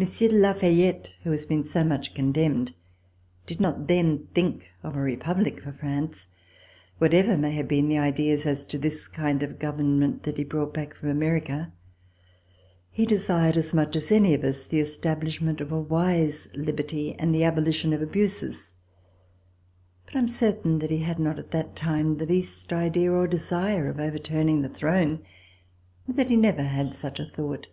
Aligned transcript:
Monsieur 0.00 0.28
de 0.28 0.36
La 0.36 0.52
Fayette, 0.52 1.16
who 1.24 1.32
has 1.32 1.44
been 1.44 1.64
so 1.64 1.82
much 1.82 2.14
condemned, 2.14 2.72
did 3.46 3.58
not 3.60 3.88
then 3.88 4.28
think 4.32 4.68
of 4.84 4.94
a 4.94 5.00
republic 5.00 5.60
for 5.60 5.72
France, 5.72 6.28
whatever 6.98 7.36
may 7.36 7.50
have 7.50 7.66
been 7.66 7.88
the 7.88 7.98
ideas 7.98 8.46
as 8.46 8.64
to 8.64 8.78
this 8.78 9.08
kind 9.08 9.42
of 9.42 9.58
government 9.58 10.22
that 10.22 10.36
he 10.36 10.42
had 10.44 10.48
brought 10.48 10.72
back 10.72 10.94
from 10.94 11.08
America. 11.08 11.72
He 12.92 13.06
desired 13.06 13.56
as 13.56 13.74
much 13.74 13.96
as 13.96 14.12
any 14.12 14.34
of 14.34 14.44
us 14.44 14.66
the 14.68 14.78
establishment 14.78 15.60
of 15.60 15.72
a 15.72 15.80
wise 15.80 16.46
liberty 16.54 17.14
and 17.14 17.34
the 17.34 17.42
abolition 17.42 17.92
of 17.92 18.00
abuses, 18.00 18.74
but 20.06 20.14
I 20.14 20.20
am 20.20 20.28
certain 20.28 20.78
that 20.78 20.90
he 20.90 20.98
had 20.98 21.18
not 21.18 21.40
at 21.40 21.50
that 21.50 21.74
time 21.74 22.18
the 22.18 22.26
least 22.26 22.72
idea 22.72 23.10
or 23.10 23.26
desire 23.26 23.88
of 23.88 23.98
overturning 23.98 24.62
the 24.62 24.68
throne, 24.68 25.24
and 26.06 26.16
that 26.16 26.28
he 26.28 26.36
never 26.36 26.62
had 26.62 26.94
such 26.94 27.18
a 27.18 27.26
thought. 27.26 27.66